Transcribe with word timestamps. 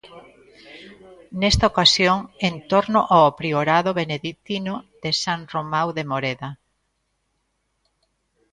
Nesta 1.39 1.65
ocasión, 1.71 2.17
en 2.49 2.55
torno 2.71 3.01
ao 3.15 3.27
priorado 3.39 3.89
beneditino 3.99 4.75
de 5.03 5.11
San 5.23 5.39
Romao 5.53 5.89
de 5.97 6.03
Moreda. 6.11 6.49